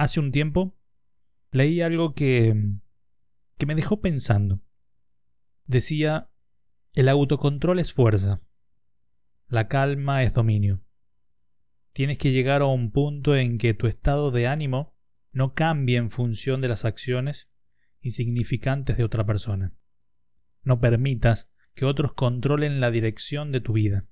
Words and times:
hace 0.00 0.18
un 0.18 0.32
tiempo 0.32 0.74
leí 1.50 1.82
algo 1.82 2.14
que, 2.14 2.54
que 3.58 3.66
me 3.66 3.74
dejó 3.74 4.00
pensando. 4.00 4.62
Decía, 5.66 6.30
el 6.94 7.08
autocontrol 7.10 7.78
es 7.78 7.92
fuerza, 7.92 8.42
la 9.46 9.68
calma 9.68 10.22
es 10.22 10.32
dominio. 10.32 10.82
Tienes 11.92 12.16
que 12.16 12.32
llegar 12.32 12.62
a 12.62 12.66
un 12.66 12.92
punto 12.92 13.36
en 13.36 13.58
que 13.58 13.74
tu 13.74 13.88
estado 13.88 14.30
de 14.30 14.46
ánimo 14.46 14.96
no 15.32 15.52
cambie 15.52 15.98
en 15.98 16.08
función 16.08 16.62
de 16.62 16.68
las 16.68 16.86
acciones 16.86 17.50
insignificantes 18.00 18.96
de 18.96 19.04
otra 19.04 19.26
persona. 19.26 19.74
No 20.62 20.80
permitas 20.80 21.50
que 21.74 21.84
otros 21.84 22.14
controlen 22.14 22.80
la 22.80 22.90
dirección 22.90 23.52
de 23.52 23.60
tu 23.60 23.74
vida. 23.74 24.08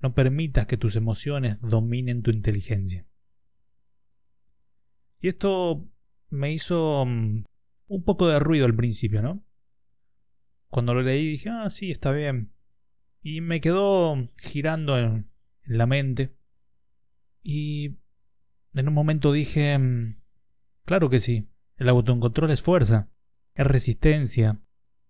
No 0.00 0.14
permitas 0.14 0.66
que 0.66 0.76
tus 0.76 0.96
emociones 0.96 1.58
dominen 1.62 2.22
tu 2.22 2.30
inteligencia. 2.30 3.09
Y 5.20 5.28
esto 5.28 5.86
me 6.30 6.52
hizo 6.52 7.04
mm, 7.06 7.44
un 7.88 8.04
poco 8.04 8.28
de 8.28 8.38
ruido 8.38 8.66
al 8.66 8.74
principio, 8.74 9.22
¿no? 9.22 9.44
Cuando 10.68 10.94
lo 10.94 11.02
leí 11.02 11.26
dije, 11.26 11.50
ah, 11.50 11.68
sí, 11.68 11.90
está 11.90 12.12
bien. 12.12 12.52
Y 13.22 13.40
me 13.40 13.60
quedó 13.60 14.30
girando 14.38 14.98
en, 14.98 15.30
la 15.64 15.86
mente. 15.86 16.36
Y 17.42 17.98
en 18.74 18.88
un 18.88 18.94
momento 18.94 19.32
dije, 19.32 19.76
mm, 19.78 20.20
claro 20.84 21.10
que 21.10 21.20
sí, 21.20 21.48
el 21.76 21.88
autocontrol 21.88 22.50
es 22.50 22.62
fuerza, 22.62 23.10
es 23.54 23.66
resistencia 23.66 24.60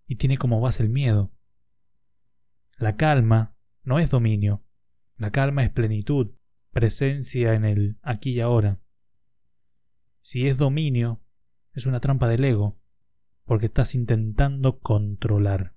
y 0.06 0.16
tiene 0.16 0.38
como 0.38 0.60
base 0.60 0.82
el 0.82 0.88
miedo. 0.88 1.32
La 2.79 2.96
calma 2.96 3.54
no 3.82 3.98
es 3.98 4.10
dominio, 4.10 4.65
la 5.16 5.30
calma 5.30 5.62
es 5.62 5.70
plenitud, 5.70 6.32
presencia 6.73 7.54
en 7.54 7.65
el 7.65 7.98
aquí 8.02 8.32
y 8.32 8.40
ahora. 8.40 8.80
Si 10.30 10.47
es 10.47 10.57
dominio, 10.57 11.20
es 11.73 11.87
una 11.87 11.98
trampa 11.98 12.29
del 12.29 12.45
ego, 12.45 12.79
porque 13.47 13.66
estás 13.66 13.97
intentando 13.97 14.79
controlar. 14.79 15.74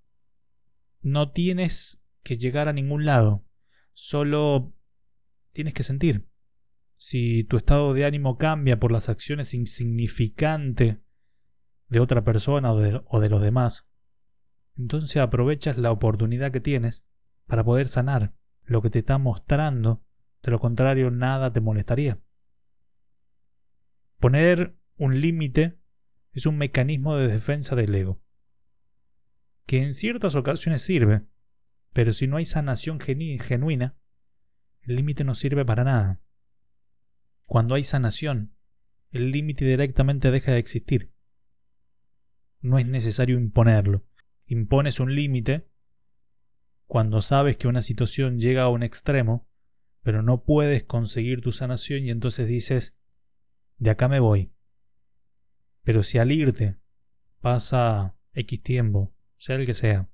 No 1.01 1.31
tienes 1.31 2.05
que 2.21 2.35
llegar 2.35 2.67
a 2.67 2.73
ningún 2.73 3.03
lado, 3.03 3.47
solo 3.93 4.75
tienes 5.53 5.73
que 5.73 5.81
sentir. 5.81 6.29
Si 6.95 7.45
tu 7.45 7.57
estado 7.57 7.95
de 7.95 8.05
ánimo 8.05 8.37
cambia 8.37 8.79
por 8.79 8.91
las 8.91 9.09
acciones 9.09 9.55
insignificantes 9.55 10.99
de 11.87 11.99
otra 11.99 12.23
persona 12.23 12.73
o 12.73 12.79
de, 12.79 13.01
o 13.07 13.19
de 13.19 13.29
los 13.29 13.41
demás, 13.41 13.89
entonces 14.77 15.17
aprovechas 15.17 15.79
la 15.79 15.91
oportunidad 15.91 16.51
que 16.51 16.61
tienes 16.61 17.07
para 17.47 17.63
poder 17.63 17.87
sanar 17.87 18.35
lo 18.61 18.83
que 18.83 18.91
te 18.91 18.99
está 18.99 19.17
mostrando, 19.17 20.05
de 20.43 20.51
lo 20.51 20.59
contrario 20.59 21.09
nada 21.09 21.51
te 21.51 21.59
molestaría. 21.59 22.19
Poner 24.23 24.79
un 24.95 25.19
límite 25.19 25.81
es 26.31 26.45
un 26.45 26.57
mecanismo 26.57 27.17
de 27.17 27.27
defensa 27.27 27.75
del 27.75 27.93
ego, 27.93 28.23
que 29.65 29.83
en 29.83 29.91
ciertas 29.91 30.35
ocasiones 30.35 30.81
sirve, 30.81 31.25
pero 31.91 32.13
si 32.13 32.25
no 32.25 32.37
hay 32.37 32.45
sanación 32.45 33.01
genuina, 33.01 33.97
el 34.79 34.95
límite 34.95 35.25
no 35.25 35.35
sirve 35.35 35.65
para 35.65 35.83
nada. 35.83 36.21
Cuando 37.47 37.75
hay 37.75 37.83
sanación, 37.83 38.55
el 39.11 39.31
límite 39.31 39.65
directamente 39.65 40.31
deja 40.31 40.53
de 40.53 40.59
existir. 40.59 41.11
No 42.61 42.79
es 42.79 42.87
necesario 42.87 43.37
imponerlo. 43.37 44.05
Impones 44.45 45.01
un 45.01 45.13
límite 45.13 45.67
cuando 46.85 47.21
sabes 47.21 47.57
que 47.57 47.67
una 47.67 47.81
situación 47.81 48.39
llega 48.39 48.61
a 48.61 48.69
un 48.69 48.83
extremo, 48.83 49.49
pero 50.01 50.21
no 50.21 50.45
puedes 50.45 50.85
conseguir 50.85 51.41
tu 51.41 51.51
sanación 51.51 52.05
y 52.05 52.09
entonces 52.09 52.47
dices, 52.47 52.97
de 53.83 53.89
acá 53.89 54.07
me 54.07 54.21
voy. 54.21 54.53
Pero 55.83 56.03
si 56.03 56.17
al 56.17 56.31
irte 56.31 56.79
pasa 57.41 58.17
X 58.31 58.63
tiempo, 58.63 59.13
sea 59.35 59.57
el 59.57 59.65
que 59.65 59.73
sea, 59.73 60.09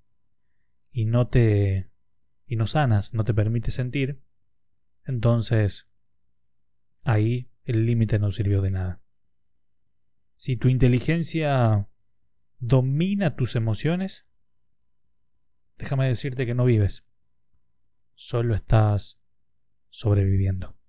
y 0.92 1.06
no 1.06 1.28
te 1.28 1.92
y 2.47 2.56
no 2.56 2.66
sanas, 2.66 3.13
no 3.13 3.24
te 3.24 3.35
permite 3.35 3.69
sentir, 3.69 4.24
entonces 5.03 5.88
ahí 7.03 7.52
el 7.63 7.85
límite 7.85 8.18
no 8.18 8.31
sirvió 8.31 8.62
de 8.63 8.72
nada. 8.72 9.03
Si 10.35 10.58
tu 10.58 10.68
inteligencia 10.68 11.88
domina 12.58 13.35
tus 13.35 13.56
emociones, 13.56 14.28
déjame 15.78 16.08
decirte 16.08 16.47
que 16.47 16.56
no 16.56 16.66
vives, 16.66 17.06
solo 18.16 18.56
estás 18.56 19.22
sobreviviendo. 19.90 20.79